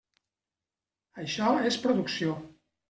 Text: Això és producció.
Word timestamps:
Això 1.25 1.53
és 1.73 1.81
producció. 1.87 2.39